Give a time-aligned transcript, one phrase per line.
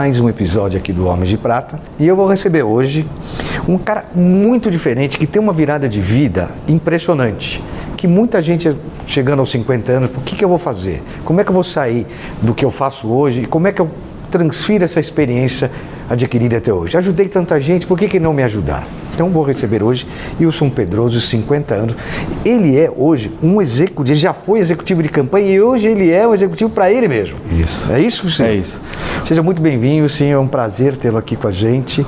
[0.00, 3.06] Mais um episódio aqui do Homens de Prata e eu vou receber hoje
[3.68, 7.62] um cara muito diferente que tem uma virada de vida impressionante.
[7.98, 8.74] Que muita gente
[9.06, 11.02] chegando aos 50 anos, o que, que eu vou fazer?
[11.22, 12.06] Como é que eu vou sair
[12.40, 13.44] do que eu faço hoje?
[13.44, 13.90] Como é que eu
[14.30, 15.70] transfiro essa experiência
[16.10, 16.96] adquirida até hoje?
[16.98, 18.86] Ajudei tanta gente, por que, que não me ajudar?
[19.14, 20.06] Então vou receber hoje
[20.40, 21.96] Wilson Pedroso, 50 anos.
[22.44, 26.32] Ele é hoje um executivo, já foi executivo de campanha e hoje ele é um
[26.32, 27.36] executivo para ele mesmo.
[27.52, 27.90] Isso.
[27.92, 28.42] É isso, sim?
[28.42, 28.80] É isso.
[29.24, 32.06] Seja muito bem-vindo, sim, é um prazer tê-lo aqui com a gente.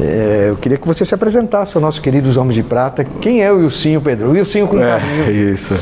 [0.00, 3.04] É, eu queria que você se apresentasse ao nosso queridos Homens de Prata.
[3.04, 4.28] Quem é o Wilson Pedro?
[4.28, 5.52] O Wilson com é, carinho.
[5.52, 5.74] Isso.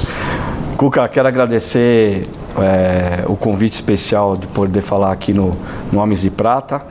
[0.78, 2.24] Cuca, quero agradecer
[2.56, 5.56] é, o convite especial de poder falar aqui no,
[5.90, 6.82] no Homens de Prata.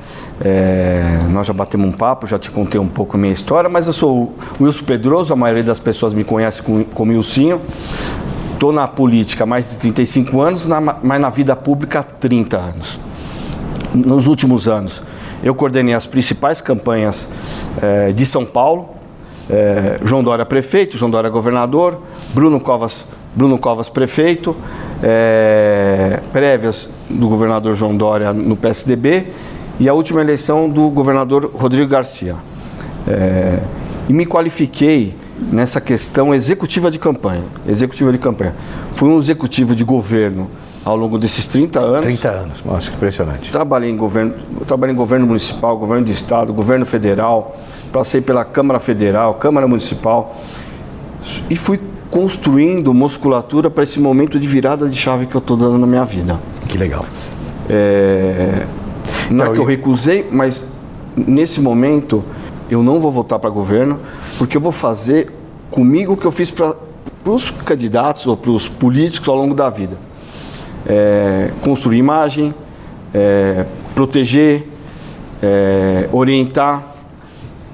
[0.43, 3.87] É, nós já batemos um papo, já te contei um pouco a minha história, mas
[3.87, 7.13] eu sou o Wilson Pedroso, a maioria das pessoas me conhece como, como.
[7.13, 12.57] Estou na política há mais de 35 anos, na, mas na vida pública há 30
[12.57, 12.99] anos.
[13.95, 15.01] Nos últimos anos,
[15.41, 17.29] eu coordenei as principais campanhas
[17.81, 18.89] é, de São Paulo,
[19.49, 22.01] é, João Dória prefeito, João Dória governador,
[22.33, 24.55] Bruno Covas, Bruno Covas prefeito,
[25.03, 29.27] é, prévias do governador João Dória no PSDB
[29.79, 32.35] e a última eleição do governador Rodrigo Garcia.
[33.07, 33.59] É,
[34.09, 35.15] e me qualifiquei
[35.51, 37.43] nessa questão executiva de campanha.
[37.67, 38.55] Executiva de campanha.
[38.93, 40.49] Fui um executivo de governo
[40.83, 42.01] ao longo desses 30 anos.
[42.01, 43.51] 30 anos, nossa, que impressionante.
[43.51, 44.33] Trabalhei em governo,
[44.65, 47.57] trabalhei em governo municipal, governo de estado, governo federal,
[47.91, 50.35] passei pela Câmara Federal, Câmara Municipal
[51.49, 51.79] e fui
[52.09, 56.05] construindo musculatura para esse momento de virada de chave que eu estou dando na minha
[56.05, 56.39] vida.
[56.67, 57.05] Que legal.
[57.69, 58.65] É,
[59.29, 60.67] não é então, é que eu recusei, mas
[61.15, 62.23] nesse momento
[62.69, 63.99] eu não vou votar para governo,
[64.37, 65.31] porque eu vou fazer
[65.69, 66.75] comigo o que eu fiz para
[67.25, 69.97] os candidatos ou para os políticos ao longo da vida.
[70.85, 72.53] É, construir imagem,
[73.13, 74.65] é, proteger,
[75.41, 76.96] é, orientar,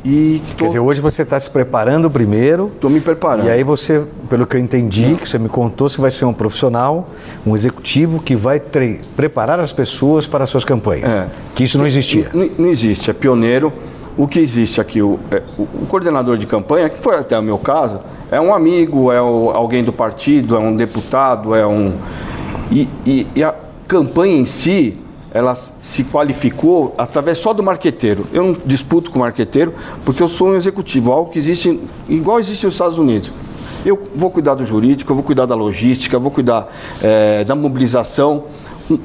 [0.03, 0.56] e tô...
[0.58, 2.68] Quer dizer, hoje você está se preparando primeiro.
[2.68, 3.47] Estou me preparando.
[3.47, 6.34] E aí você, pelo que eu entendi, que você me contou, você vai ser um
[6.34, 7.09] profissional,
[7.46, 8.62] um executivo que vai
[9.16, 11.13] preparar as pessoas para as suas campanhas.
[11.13, 11.28] É.
[11.56, 12.30] Que isso não existia.
[12.34, 13.72] Não, não, existe, é pioneiro.
[14.18, 17.58] O que existe aqui, o, é, o, coordenador de campanha, que foi até o meu
[17.58, 18.00] caso,
[18.30, 21.94] é um amigo, é o, alguém do partido, é um deputado, é um.
[22.69, 23.56] E, e, e a
[23.88, 24.97] campanha em si,
[25.34, 28.28] ela se qualificou através só do marqueteiro.
[28.32, 29.74] Eu não disputo com o marqueteiro,
[30.06, 33.34] porque eu sou um executivo, algo que existe, igual existe nos Estados Unidos.
[33.86, 37.56] Eu vou cuidar do jurídico, eu vou cuidar da logística, eu vou cuidar é, da
[37.56, 38.46] mobilização,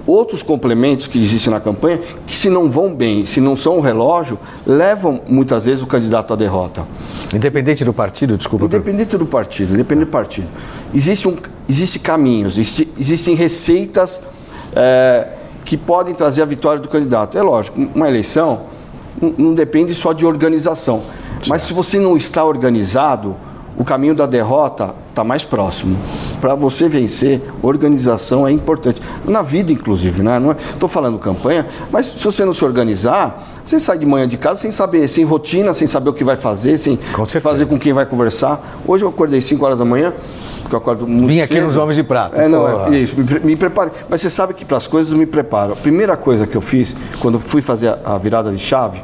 [0.07, 3.81] outros complementos que existem na campanha, que se não vão bem, se não são o
[3.81, 6.87] relógio, levam muitas vezes o candidato à derrota.
[7.35, 8.67] Independente do partido, desculpa.
[8.67, 10.49] Independente do partido, independente do partido.
[10.95, 11.37] Existem um,
[11.69, 14.21] existe caminhos, existe, existem receitas.
[14.75, 15.38] É,
[15.69, 17.37] que podem trazer a vitória do candidato.
[17.37, 18.63] É lógico, uma eleição
[19.37, 21.03] não depende só de organização.
[21.47, 23.37] Mas se você não está organizado,
[23.79, 25.97] o caminho da derrota está mais próximo.
[26.41, 29.01] Para você vencer, organização é importante.
[29.25, 30.39] Na vida, inclusive, né?
[30.41, 34.27] Não estou é, falando campanha, mas se você não se organizar, você sai de manhã
[34.27, 37.67] de casa sem saber, sem rotina, sem saber o que vai fazer, sem com fazer
[37.67, 38.81] com quem vai conversar.
[38.85, 40.13] Hoje eu acordei 5 horas da manhã,
[40.63, 41.67] porque eu acordo muito Vim aqui cedo.
[41.67, 42.43] nos Homens de Prata.
[42.43, 43.93] É, não, é, isso, me, me prepare.
[44.09, 45.75] Mas você sabe que para as coisas eu me preparo.
[45.75, 49.01] A primeira coisa que eu fiz, quando fui fazer a virada de chave,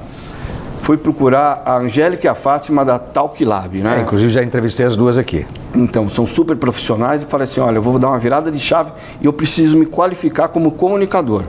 [0.84, 3.96] foi procurar a Angélica e a Fátima da Talk Lab, né?
[3.96, 5.46] É, inclusive já entrevistei as duas aqui.
[5.74, 8.92] Então, são super profissionais e falei assim, olha, eu vou dar uma virada de chave
[9.18, 11.44] e eu preciso me qualificar como comunicador.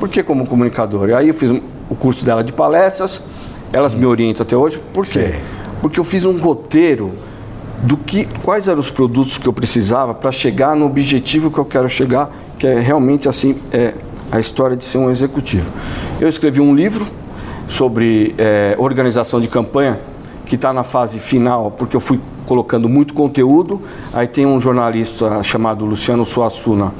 [0.00, 1.10] Por que como comunicador?
[1.10, 3.20] E aí eu fiz o curso dela de palestras,
[3.74, 4.80] elas me orientam até hoje.
[4.94, 5.34] Por quê?
[5.34, 5.40] Sim.
[5.82, 7.12] Porque eu fiz um roteiro
[7.82, 11.66] do que quais eram os produtos que eu precisava para chegar no objetivo que eu
[11.66, 13.92] quero chegar, que é realmente assim é
[14.30, 15.66] a história de ser um executivo.
[16.18, 17.06] Eu escrevi um livro
[17.72, 19.98] sobre é, organização de campanha
[20.44, 23.80] que está na fase final, porque eu fui colocando muito conteúdo.
[24.12, 26.92] Aí tem um jornalista chamado Luciano Suassuna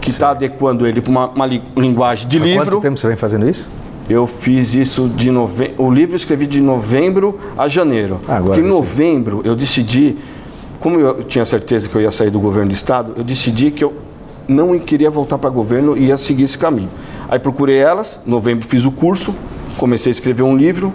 [0.00, 2.64] que está adequando ele para uma, uma li- linguagem de Há livro.
[2.64, 3.66] quanto tempo você vem fazendo isso?
[4.10, 5.74] Eu fiz isso de novembro.
[5.84, 8.20] O livro eu escrevi de novembro a janeiro.
[8.26, 10.16] Ah, agora Porque em novembro eu decidi,
[10.80, 13.84] como eu tinha certeza que eu ia sair do governo do estado, eu decidi que
[13.84, 13.92] eu
[14.48, 16.88] não queria voltar para governo e ia seguir esse caminho.
[17.28, 19.34] Aí procurei elas, em novembro fiz o curso,
[19.78, 20.92] comecei a escrever um livro,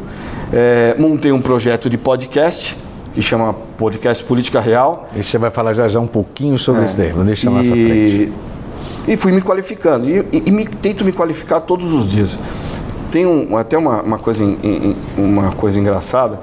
[0.51, 2.77] eh, montei um projeto de podcast
[3.15, 5.09] que chama Podcast Política Real.
[5.15, 7.11] E você vai falar já já um pouquinho sobre isso daí.
[7.11, 8.31] Vou deixar mais pra E- frente.
[9.07, 10.09] E fui me qualificando.
[10.09, 12.37] E, e- e me- tento me qualificar todos os dias.
[13.11, 14.43] Tem um- até uma, uma coisa,
[15.17, 16.39] uma coisa engraçada.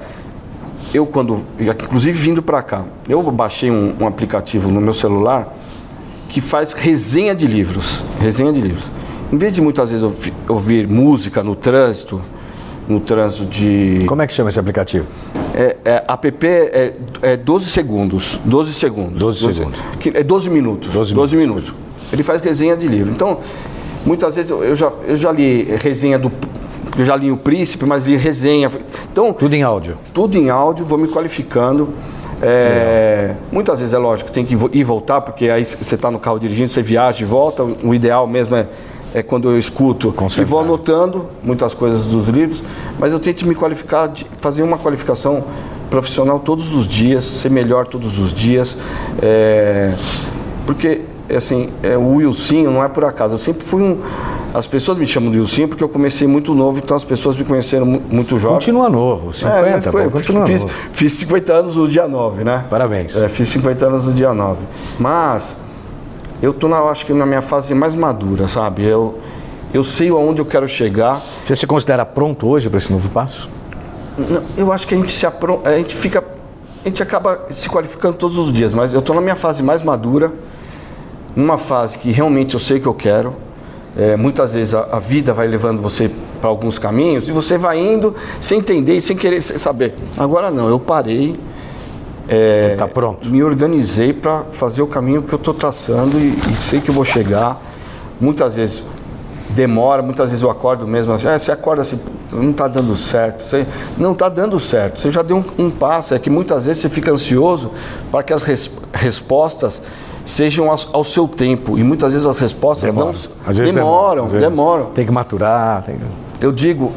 [0.93, 1.43] Eu, quando.
[1.59, 5.53] Inclusive vindo para cá, eu baixei um, um aplicativo no meu celular
[6.29, 8.03] que faz resenha de livros.
[8.19, 8.85] Resenha de livros.
[9.31, 12.21] Em vez de muitas vezes ouvi- ouvir música no trânsito,
[12.87, 14.03] no trânsito de.
[14.07, 15.05] Como é que chama esse aplicativo?
[15.53, 18.39] É, é, app é, é 12 segundos.
[18.45, 19.17] 12 segundos.
[19.19, 19.79] 12 segundos.
[19.99, 20.91] Que- É 12 minutos.
[20.93, 21.73] 12 12, minutos.
[22.11, 23.11] Ele faz resenha de livro.
[23.11, 23.39] Então,
[24.05, 26.31] muitas vezes eu, eu já, eu já li resenha do.
[26.97, 28.69] Eu já li o Príncipe, mas li resenha.
[29.09, 29.97] Então, Tudo em áudio.
[30.13, 31.89] tudo em áudio, vou me qualificando.
[32.41, 36.19] É, muitas vezes é lógico, tem que ir e voltar, porque aí você está no
[36.19, 37.63] carro dirigindo, você viaja e volta.
[37.63, 38.67] O ideal mesmo é,
[39.13, 42.63] é quando eu escuto e vou anotando muitas coisas dos livros,
[42.99, 45.43] mas eu tento me qualificar, de fazer uma qualificação
[45.89, 48.77] profissional todos os dias, ser melhor todos os dias.
[49.21, 49.93] é,
[50.65, 51.01] porque,
[51.35, 53.33] assim, é, o Wilsinho não é por acaso.
[53.33, 53.97] Eu sempre fui um.
[54.53, 57.43] As pessoas me chamam de Wilsinho porque eu comecei muito novo, então as pessoas me
[57.45, 58.55] conheceram mu- muito jovem.
[58.55, 59.31] Continua novo.
[59.33, 60.73] 50, É, mas pô, continua fiz, novo.
[60.91, 62.65] fiz 50 anos no dia 9, né?
[62.69, 63.15] Parabéns.
[63.15, 64.65] É, fiz 50 anos no dia 9.
[64.99, 65.55] Mas
[66.41, 68.83] eu tô na, acho que na minha fase mais madura, sabe?
[68.83, 69.19] Eu,
[69.73, 71.21] eu sei aonde eu quero chegar.
[71.43, 73.49] Você se considera pronto hoje para esse novo passo?
[74.17, 75.61] Não, eu acho que a gente se apron...
[75.63, 76.23] a gente fica
[76.83, 79.83] a gente acaba se qualificando todos os dias, mas eu estou na minha fase mais
[79.83, 80.33] madura,
[81.35, 83.35] numa fase que realmente eu sei o que eu quero.
[83.95, 86.09] É, muitas vezes a, a vida vai levando você
[86.39, 89.93] para alguns caminhos e você vai indo sem entender e sem querer sem saber.
[90.17, 91.35] Agora não, eu parei,
[92.35, 93.27] Você está pronto?
[93.27, 96.95] me organizei para fazer o caminho que eu estou traçando e, e sei que eu
[96.95, 97.61] vou chegar.
[98.19, 98.83] Muitas vezes
[99.49, 101.99] demora, muitas vezes eu acordo mesmo assim, ah, você acorda assim,
[102.31, 103.67] não está dando certo, você
[103.97, 106.89] não está dando certo, você já deu um, um passo, é que muitas vezes você
[106.89, 107.71] fica ansioso
[108.09, 109.81] para que as res- respostas
[110.23, 113.07] sejam ao, ao seu tempo e muitas vezes as respostas Demora.
[113.07, 114.85] não vezes demoram, vezes demoram.
[114.85, 115.83] Tem que maturar.
[115.83, 116.45] Tem que...
[116.45, 116.91] Eu digo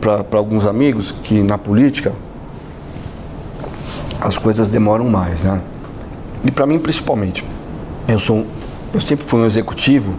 [0.00, 2.12] para alguns amigos que na política
[4.24, 5.60] as coisas demoram mais, né?
[6.42, 7.44] E para mim principalmente.
[8.08, 8.46] Eu sou,
[8.92, 10.14] eu sempre fui um executivo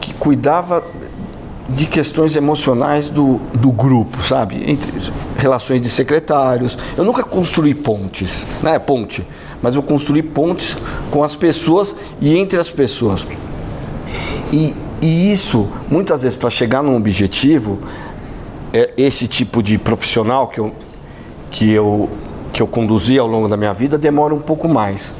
[0.00, 0.84] que cuidava
[1.68, 4.70] de questões emocionais do, do grupo, sabe?
[4.70, 4.92] Entre
[5.36, 6.76] relações de secretários.
[6.96, 8.78] Eu nunca construí pontes, né?
[8.78, 9.26] Ponte,
[9.62, 10.76] mas eu construí pontes
[11.10, 13.26] com as pessoas e entre as pessoas.
[14.52, 17.78] E, e isso, muitas vezes, para chegar num objetivo,
[18.72, 20.72] é esse tipo de profissional que eu,
[21.50, 22.10] que, eu,
[22.54, 25.12] que eu conduzi ao longo da minha vida demora um pouco mais.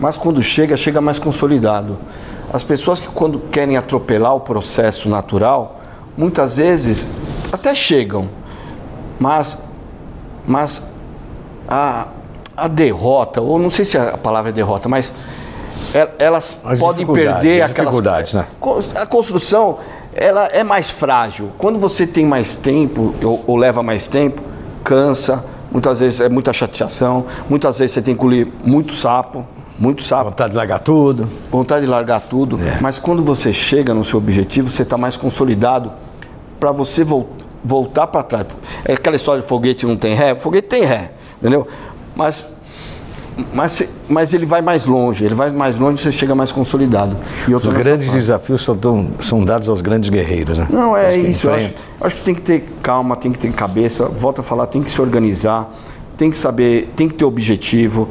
[0.00, 1.96] Mas quando chega, chega mais consolidado.
[2.52, 5.80] As pessoas que, quando querem atropelar o processo natural,
[6.18, 7.06] muitas vezes
[7.52, 8.28] até chegam,
[9.20, 9.62] mas,
[10.46, 10.82] mas
[11.68, 12.08] a,
[12.56, 15.12] a derrota, ou não sei se a palavra é derrota, mas
[15.94, 18.46] el- elas As podem perder as aquelas dificuldades, né?
[19.00, 19.78] A construção
[20.12, 21.50] ela é mais frágil.
[21.56, 24.42] Quando você tem mais tempo ou, ou leva mais tempo,
[24.82, 25.44] cansa.
[25.70, 27.26] Muitas vezes é muita chateação.
[27.48, 29.46] Muitas vezes você tem que engolir muito sapo,
[29.78, 31.28] muito sapo, Vontade de largar tudo.
[31.50, 32.58] vontade de largar tudo.
[32.80, 35.92] Mas quando você chega no seu objetivo, você está mais consolidado
[36.58, 37.28] para você vol-
[37.64, 38.46] voltar para trás.
[38.84, 40.34] É aquela história de foguete não tem ré.
[40.34, 41.66] Foguete tem ré, entendeu?
[42.16, 42.46] Mas
[43.52, 47.16] mas, mas ele vai mais longe, ele vai mais longe, você chega mais consolidado.
[47.48, 48.18] E Os grandes fase.
[48.18, 50.66] desafios são, tão- são dados aos grandes guerreiros, né?
[50.70, 51.50] Não, é Acho isso.
[51.50, 51.70] Acho,
[52.00, 54.06] acho que tem que ter calma, tem que ter cabeça.
[54.06, 55.72] Volto a falar, tem que se organizar,
[56.16, 58.08] tem que saber, tem que ter objetivo.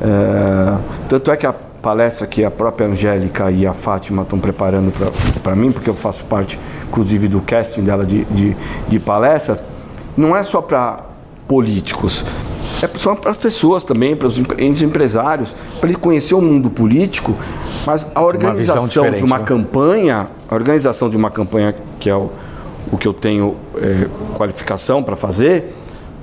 [0.00, 0.76] É,
[1.08, 4.92] tanto é que a palestra que a própria Angélica e a Fátima estão preparando
[5.42, 6.58] para mim, porque eu faço parte,
[6.88, 8.56] inclusive, do casting dela de, de,
[8.88, 9.58] de palestra,
[10.16, 11.00] não é só para
[11.48, 12.24] políticos.
[12.82, 16.70] É só para as pessoas também, para os empre- empresários, para ele conhecer o mundo
[16.70, 17.36] político,
[17.86, 19.44] mas a organização de diferente, uma né?
[19.44, 22.30] campanha, a organização de uma campanha que é o,
[22.90, 25.74] o que eu tenho é, qualificação para fazer,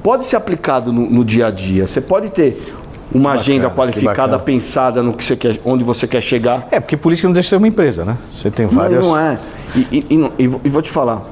[0.01, 1.85] pode ser aplicado no, no dia a dia.
[1.85, 2.59] Você pode ter
[3.13, 6.67] uma agenda qualificada, pensada no que você quer, onde você quer chegar.
[6.71, 8.17] É, porque política não deixa de ser uma empresa, né?
[8.35, 9.05] Você tem várias.
[9.05, 9.37] não é.
[9.75, 11.23] E, e- e não- vou- e vou te falar,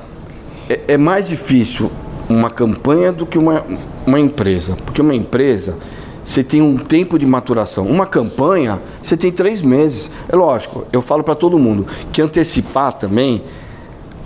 [0.70, 1.90] é, é mais difícil
[2.30, 3.66] uma campanha do que uma,
[4.06, 4.78] uma empresa.
[4.86, 5.78] Porque uma empresa,
[6.24, 7.86] você tem um tempo de maturação.
[7.86, 10.10] Uma campanha, você tem três meses.
[10.28, 13.44] É lógico, eu falo para todo mundo que antecipar também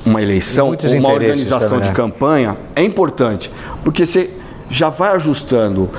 [0.05, 1.93] uma eleição, uma organização também, de né?
[1.93, 3.51] campanha é importante,
[3.83, 4.31] porque você
[4.69, 5.89] já vai ajustando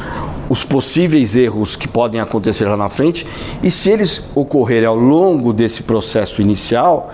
[0.48, 3.26] os possíveis erros que podem acontecer lá na frente,
[3.62, 7.10] e se eles ocorrerem ao longo desse processo inicial,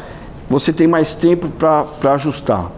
[0.49, 2.71] você tem mais tempo para ajustar.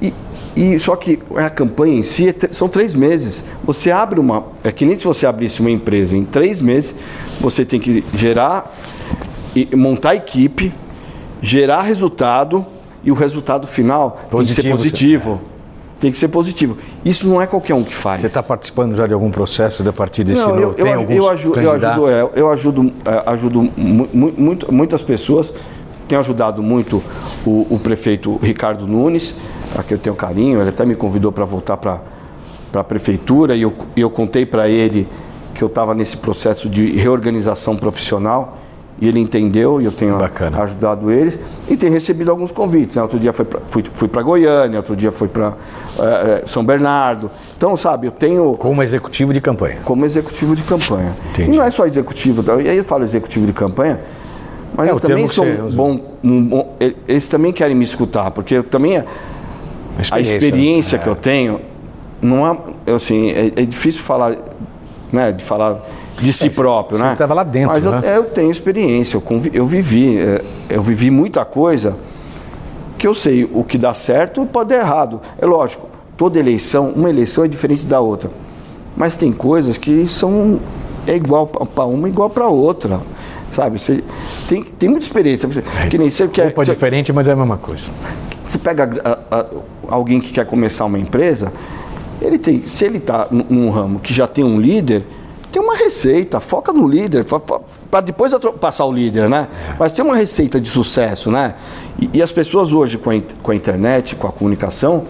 [0.00, 0.12] E,
[0.56, 3.44] e só que a campanha em si é são três meses.
[3.64, 4.44] Você abre uma.
[4.62, 6.94] É que nem se você abrisse uma empresa em três meses,
[7.40, 8.70] você tem que gerar
[9.56, 10.72] e montar equipe,
[11.40, 12.64] gerar resultado
[13.04, 15.40] e o resultado final tem que ser Positivo, você- positivo.
[16.00, 16.78] Tem que ser positivo.
[17.04, 18.20] Isso não é qualquer um que faz.
[18.22, 20.60] Você está participando já de algum processo a partir desse Não, novo?
[20.60, 24.08] eu, eu, tem aju- alguns eu ajudo, eu ajudo, é, eu ajudo, é, ajudo mu-
[24.36, 25.52] muito, muitas pessoas.
[26.08, 27.00] Tenho ajudado muito
[27.46, 29.36] o, o prefeito Ricardo Nunes,
[29.76, 30.60] a que eu tenho carinho.
[30.60, 32.00] Ele até me convidou para voltar para
[32.74, 35.08] a prefeitura e eu, eu contei para ele
[35.54, 38.58] que eu estava nesse processo de reorganização profissional
[39.00, 40.62] e ele entendeu e eu tenho Bacana.
[40.62, 41.38] ajudado eles
[41.68, 42.96] e tenho recebido alguns convites.
[42.96, 43.02] né?
[43.02, 45.54] Outro dia foi pra, fui, fui para Goiânia, outro dia foi para
[46.46, 47.30] São Bernardo.
[47.56, 49.78] Então, sabe, eu tenho Como executivo de campanha.
[49.84, 51.14] como executivo de campanha.
[51.30, 51.50] Entendi.
[51.50, 52.54] E não é só executivo, tá?
[52.60, 54.00] e aí eu falo executivo de campanha,
[54.76, 56.74] mas É, eu também sou um bom, um bom-
[57.08, 59.02] Eles também querem me escutar, porque eu também
[60.10, 61.04] a experiência né?
[61.04, 61.60] que eu tenho
[62.20, 64.36] não é assim é, é difícil falar,
[65.12, 65.80] né, de falar
[66.20, 67.12] de si próprio, você né?
[67.12, 68.00] estava lá dentro, Mas eu, né?
[68.04, 71.96] é, eu tenho experiência, eu, convi- eu vivi, é, eu vivi muita coisa
[72.96, 75.20] que eu sei o que dá certo pode dar errado.
[75.40, 78.30] É lógico, toda eleição, uma eleição é diferente da outra.
[78.96, 80.60] Mas tem coisas que são
[81.06, 83.00] é igual para uma igual para outra.
[83.52, 83.78] Sabe?
[83.78, 84.02] Você
[84.48, 85.48] tem, tem muita experiência.
[85.88, 86.44] Que nem você quer.
[86.46, 87.84] Roupa você- diferente, mas é a mesma coisa.
[88.44, 89.46] você pega a- a-
[89.88, 91.52] alguém que quer começar uma empresa,
[92.20, 95.04] ele tem, se ele está num ramo que já tem um líder,
[95.50, 97.24] tem uma receita, foca no líder,
[97.90, 99.48] para depois passar o líder, né?
[99.78, 101.54] Mas tem uma receita de sucesso, né?
[102.00, 105.04] E, e as pessoas hoje com a, com a internet, com a comunicação,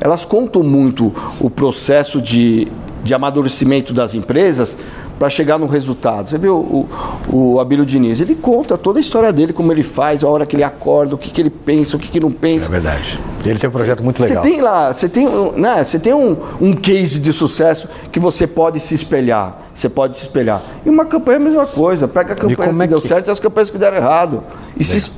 [0.00, 2.66] elas contam muito o processo de,
[3.04, 4.76] de amadurecimento das empresas
[5.18, 6.28] para chegar no resultado.
[6.28, 6.88] Você viu o,
[7.28, 10.56] o Abílio Diniz, ele conta toda a história dele, como ele faz, a hora que
[10.56, 12.68] ele acorda, o que, que ele pensa, o que, que não É pensa.
[12.70, 13.20] verdade.
[13.44, 14.42] Ele tem um projeto muito Você legal.
[14.42, 18.80] tem lá, você tem, né, você tem um, um case de sucesso que você pode
[18.80, 19.58] se espelhar.
[19.72, 20.62] Você pode se espelhar.
[20.84, 22.08] E uma campanha é a mesma coisa.
[22.08, 24.42] Pega a campanha como que é deu que- certo e as campanhas que deram errado.
[24.76, 25.12] E se es-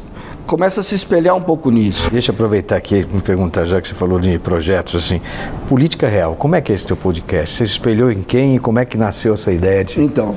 [0.46, 2.08] começa a se espelhar um pouco nisso.
[2.10, 5.20] Deixa eu aproveitar aqui e me perguntar, já que você falou de projetos, assim,
[5.68, 7.54] política real, como é que é esse teu podcast?
[7.54, 10.00] Você se espelhou em quem e como é que nasceu essa ideia de...
[10.00, 10.36] Então,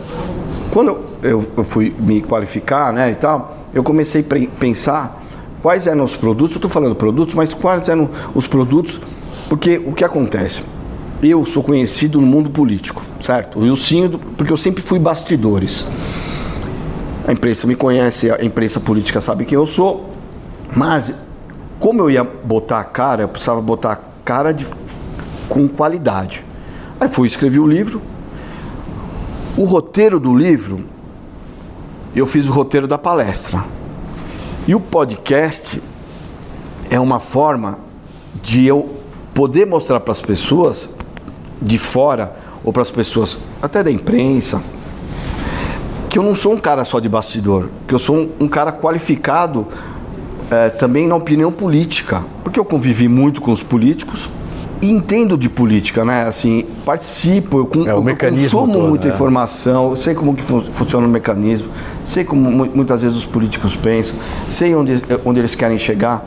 [0.71, 5.23] quando eu, fui me qualificar, né, e tal, eu comecei a pensar
[5.61, 8.99] quais eram os produtos, eu estou falando produtos, mas quais eram os produtos,
[9.47, 10.63] porque o que acontece?
[11.21, 13.63] Eu sou conhecido no mundo político, certo?
[13.63, 15.85] Eu sim, porque eu sempre fui bastidores.
[17.29, 20.09] A imprensa me conhece, a imprensa política sabe quem eu sou,
[20.75, 21.13] mas
[21.79, 24.65] como eu ia botar a cara, eu precisava botar a cara de,
[25.48, 26.43] com qualidade.
[27.00, 28.01] Aí fui escrevi o livro,
[29.55, 30.83] o roteiro do livro,
[32.15, 33.63] eu fiz o roteiro da palestra.
[34.67, 35.79] E o podcast
[36.89, 37.77] é uma forma
[38.41, 38.89] de eu
[39.36, 40.89] poder mostrar para as pessoas
[41.62, 44.63] de fora, ou para as pessoas até da imprensa,
[46.09, 48.71] que eu não sou um cara só de bastidor, que eu sou um, um cara
[48.71, 49.67] qualificado
[50.49, 54.27] eh, também na opinião política, porque eu convivi muito com os políticos
[54.81, 56.23] e entendo de política, né?
[56.23, 59.11] Assim, participo, eu, con- É, o eu consumo todo, muita é.
[59.11, 61.67] informação, sei como que fun- funciona o mecanismo,
[62.03, 64.15] sei como mu- muitas vezes os políticos pensam,
[64.49, 66.25] sei onde, onde eles querem chegar.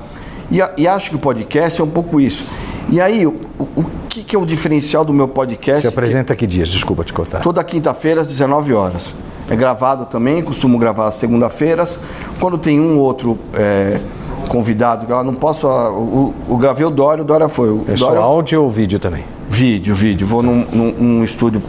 [0.51, 2.45] E, e acho que o podcast é um pouco isso.
[2.91, 5.81] E aí, o, o- o que, que é o diferencial do meu podcast?
[5.81, 6.69] Se apresenta que dias?
[6.69, 7.41] Desculpa te cortar.
[7.41, 9.15] Toda quinta-feira às 19 horas.
[9.53, 12.01] É gravado também, costumo gravar às segunda-feiras.
[12.41, 14.01] Quando tem um outro é,
[14.49, 15.67] convidado, eu não posso.
[15.69, 17.69] ah, O, o, gravei o Dória, o Dória foi.
[17.71, 19.25] O É só Dória, áudio ou vídeo também?
[19.49, 20.27] Vídeo, vídeo.
[20.27, 21.63] Vou num, num- num estúdio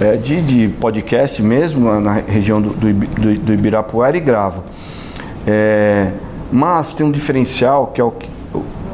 [0.00, 4.64] é, de, de podcast mesmo, na, região do, do, do- do Ibirapuera e gravo.
[5.46, 6.10] É,
[6.50, 8.28] mas tem um diferencial que é o que,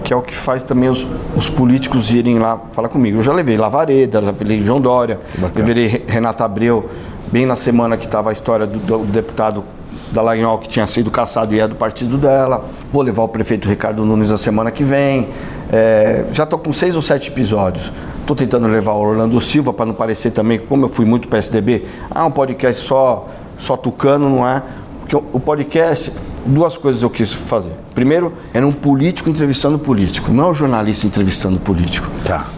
[0.05, 1.07] que é o que faz também os,
[1.37, 3.19] os políticos irem lá falar comigo.
[3.19, 5.19] Eu já levei Lavareda, já levei João Dória,
[5.55, 6.89] levei Re- Renata Abreu,
[7.33, 9.65] bem na semana que estava a história do, do deputado
[10.13, 12.65] Dallagnol que tinha sido caçado e é do partido dela.
[12.93, 15.29] Vou levar o prefeito Ricardo Nunes a semana que vem.
[15.71, 17.93] É, já estou com seis ou sete episódios.
[18.21, 21.87] Estou tentando levar o Orlando Silva para não parecer também, como eu fui muito PSDB,
[22.11, 23.27] ah, um podcast só,
[23.59, 24.63] só tucano, não é?
[25.01, 26.13] Porque o podcast,
[26.45, 27.73] duas coisas eu quis fazer.
[27.95, 32.07] Primeiro, era um político entrevistando político, não é um jornalista entrevistando político.
[32.23, 32.49] Tá.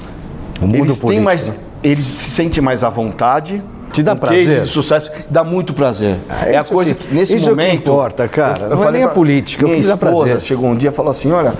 [0.60, 1.54] O mundo Eles têm político, mais, né?
[1.84, 3.62] eles se sentem mais à vontade.
[3.92, 4.60] Te dá Um prazer?
[4.62, 6.16] de sucesso dá muito prazer.
[6.46, 7.78] é a isso coisa que- nesse isso é o que momento.
[7.80, 8.68] importa, cara.
[8.68, 10.40] Não é falei nem a política, é Minha esposa prazer.
[10.40, 11.52] chegou um dia e falou assim: olha,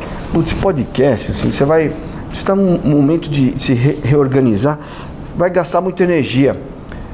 [0.42, 1.88] esse podcast, assim, você vai.
[2.32, 4.78] Você está num momento de se re- reorganizar,
[5.36, 6.56] vai gastar muita energia.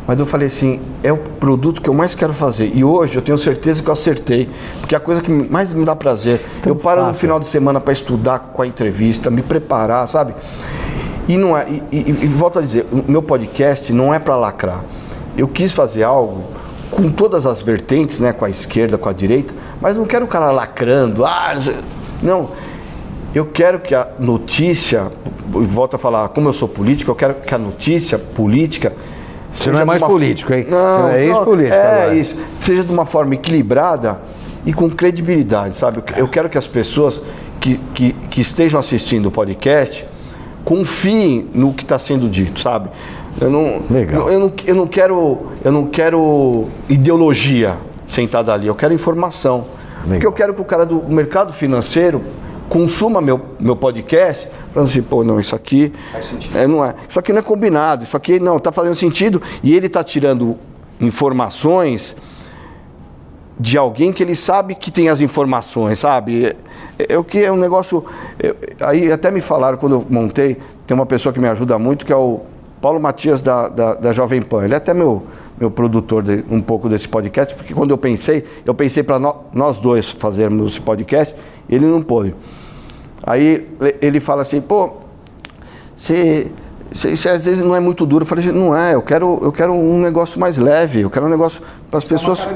[0.07, 2.71] Mas eu falei assim, é o produto que eu mais quero fazer.
[2.73, 4.49] E hoje eu tenho certeza que eu acertei.
[4.79, 6.41] Porque é a coisa que mais me dá prazer.
[6.65, 7.21] eu paro no fácil.
[7.23, 10.33] final de semana para estudar com a entrevista, me preparar, sabe?
[11.27, 11.67] E não é.
[11.91, 14.85] E, e- e volto a dizer, o meu podcast não é para lacrar.
[15.37, 16.45] Eu quis fazer algo
[16.91, 18.33] com todas as vertentes, né?
[18.33, 21.25] Com a esquerda, com a direita, mas não quero o cara lacrando.
[21.25, 21.55] Ah,
[22.23, 22.51] não.
[23.35, 25.13] Eu quero que a notícia,
[25.55, 28.95] e volto a falar, como eu sou político, eu quero que a notícia política.
[29.53, 30.67] Você não é mais uma- político, hein?
[30.69, 30.79] Não,
[31.09, 32.15] Você é não, ex-político É agora.
[32.15, 32.37] isso.
[32.61, 34.21] Seja de uma forma equilibrada
[34.65, 35.99] e com credibilidade, sabe?
[35.99, 37.23] Eu- Eu quero que as pessoas
[37.61, 40.07] que, que, que estejam assistindo o podcast
[40.67, 42.91] confiem no que está sendo dito, sabe?
[43.41, 44.29] Eu não, Legal.
[44.29, 47.77] Eu não, eu não quero, eu não quero ideologia
[48.09, 48.67] sentada ali.
[48.67, 49.65] Eu quero informação.
[50.05, 52.21] Porque eu quero que o cara do mercado financeiro
[52.69, 55.93] consuma meu, meu podcast, falando assim, pô, não, isso aqui
[56.53, 56.97] é, não é.
[57.09, 59.41] Isso aqui não é combinado, isso aqui não, está fazendo sentido.
[59.63, 60.57] E ele está tirando
[61.01, 62.17] informações
[63.59, 66.55] de alguém que ele sabe que tem as informações, sabe?
[66.99, 68.05] É, é o que é um negócio.
[68.39, 72.05] é, aí até me falaram quando eu montei, tem uma pessoa que me ajuda muito,
[72.05, 72.41] que é o
[72.81, 74.65] Paulo Matias da, da, da Jovem Pan.
[74.65, 75.23] Ele é até meu,
[75.59, 79.79] meu produtor de, um pouco desse podcast, porque quando eu pensei, eu pensei para nós
[79.79, 81.35] dois fazermos esse podcast,
[81.69, 82.35] ele não pôde.
[83.23, 84.91] Aí le- ele fala assim, pô,
[85.97, 86.53] você,
[86.93, 88.23] você às vezes não é muito duro.
[88.23, 91.31] Eu falei, não é, eu quero, eu quero um negócio mais leve, eu quero um
[91.31, 92.47] negócio para as pessoas.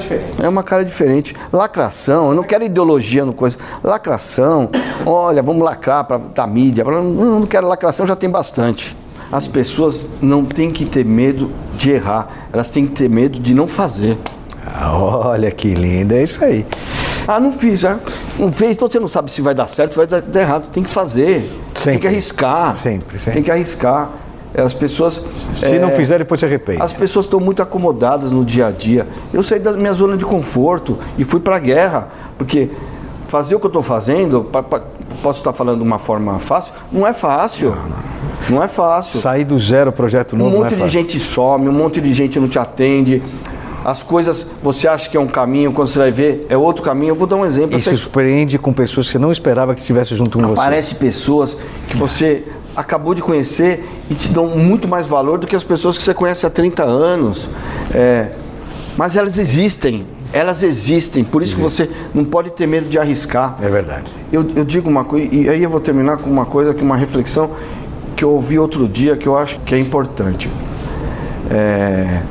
[0.43, 1.35] É uma cara diferente.
[1.53, 3.57] Lacração, eu não quero ideologia no coisa.
[3.83, 4.71] Lacração,
[5.07, 6.85] olha, vamos lacrar para da mídia.
[6.85, 8.97] Não, não quero lacração, já tem bastante.
[9.31, 13.55] As pessoas não têm que ter medo de errar, elas têm que ter medo de
[13.55, 14.19] não fazer.
[14.67, 16.67] Ah, Olha que lindo, é isso aí.
[17.27, 17.99] Ah, não fiz, já.
[18.39, 20.69] Não fez, então você não sabe se vai dar certo ou vai dar errado.
[20.73, 21.43] Tem que fazer.
[21.73, 22.01] Tem Sempre.
[22.01, 22.75] que arriscar.
[22.75, 23.33] Sempre, sempre.
[23.35, 24.11] Tem que arriscar.
[24.55, 25.23] As pessoas.
[25.55, 26.83] Se é, não fizer, depois se arrepende.
[26.83, 29.07] As pessoas estão muito acomodadas no dia a dia.
[29.33, 32.09] Eu saí da minha zona de conforto e fui para a guerra.
[32.37, 32.69] Porque
[33.29, 34.83] fazer o que eu estou fazendo, pa- pa-
[35.23, 37.75] posso estar falando de uma forma fácil, não é fácil.
[38.49, 39.21] Não, é fácil.
[39.21, 40.93] Sair do zero, projeto Um novo, não é monte de fácil.
[40.93, 43.23] gente some, um monte de gente não te atende.
[43.85, 47.11] As coisas, você acha que é um caminho, quando você vai ver, é outro caminho.
[47.11, 47.77] Eu vou dar um exemplo.
[47.79, 50.61] E Você- surpreende com pessoas que você não esperava que estivesse junto com você.
[50.61, 51.57] Aparece pessoas
[51.89, 52.45] que você
[52.81, 56.15] acabou de conhecer e te dão muito mais valor do que as pessoas que você
[56.15, 57.49] conhece há 30 anos.
[57.95, 58.31] É,
[58.97, 63.57] mas elas existem, elas existem, por isso que você não pode ter medo de arriscar.
[63.61, 64.11] É verdade.
[64.33, 66.97] Eu, eu digo uma coisa, e aí eu vou terminar com uma coisa, que uma
[66.97, 67.51] reflexão
[68.17, 70.51] que eu ouvi outro dia que eu acho que é importante.
[71.51, 72.23] É,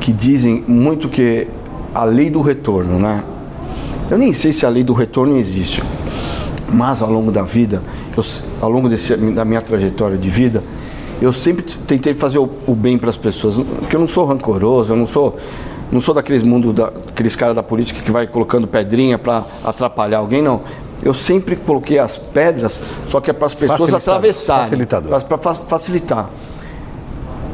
[0.00, 1.46] que dizem muito que
[1.94, 3.22] a lei do retorno, né?
[4.10, 5.82] Eu nem sei se a lei do retorno existe,
[6.72, 7.82] mas ao longo da vida,
[8.16, 8.24] eu
[8.60, 10.62] ao longo desse, da minha trajetória de vida,
[11.20, 14.92] eu sempre tentei fazer o, o bem para as pessoas, porque eu não sou rancoroso,
[14.92, 15.36] eu não sou
[15.92, 20.18] não sou daqueles mundo da, aqueles caras da política que vai colocando pedrinha para atrapalhar
[20.18, 20.60] alguém, não.
[21.02, 25.24] Eu sempre coloquei as pedras, só que é para as pessoas atravessarem, facilitador.
[25.24, 26.30] para facilitar.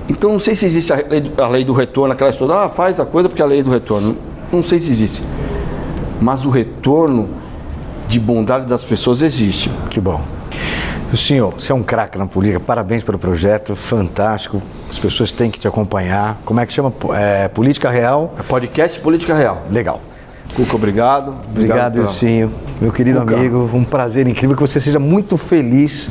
[0.08, 2.68] Então não sei se existe a lei, do- a lei do retorno, aquela história, ah,
[2.68, 4.16] faz a coisa porque é a lei do retorno.
[4.52, 5.22] Não sei se existe.
[6.20, 7.28] Mas o retorno
[8.06, 9.70] de bondade das pessoas existe.
[9.90, 10.20] Que bom.
[11.12, 14.60] O senhor, você é um craque na política, parabéns pelo projeto, fantástico.
[14.90, 16.36] As pessoas têm que te acompanhar.
[16.44, 16.92] Como é que chama?
[17.14, 18.34] É, Política Real?
[18.38, 19.62] É podcast Política Real.
[19.70, 20.00] Legal.
[20.54, 21.34] Cuca, obrigado.
[21.48, 22.52] Obrigado, pela- Ilcinho.
[22.80, 23.34] Meu querido Cuca.
[23.36, 26.08] amigo, um prazer incrível que você seja muito feliz.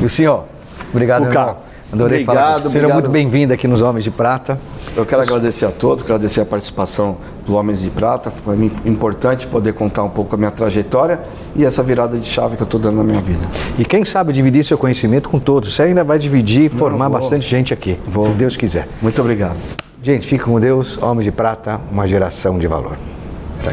[0.00, 0.42] Ilcinho, ó,
[0.90, 1.56] obrigado, Cuca, irmão.
[1.92, 2.72] Adorei falar obrigado, com você.
[2.74, 3.02] Seja obrigado.
[3.02, 4.58] muito bem-vindo aqui nos Homens de Prata.
[4.96, 8.30] Eu quero agradecer a todos, agradecer a participação do Homens de Prata.
[8.30, 11.20] Foi importante poder contar um pouco a minha trajetória
[11.56, 13.46] e essa virada de chave que eu estou dando na minha vida.
[13.78, 15.74] E quem sabe dividir seu conhecimento com todos.
[15.74, 17.18] Você ainda vai dividir e formar vou.
[17.18, 18.24] bastante gente aqui, Vou.
[18.24, 18.88] se Deus quiser.
[19.02, 19.56] Muito obrigado.
[20.02, 20.96] Gente, fique com Deus.
[21.02, 22.96] Homens de Prata, uma geração de valor.
[23.62, 23.72] Tchau,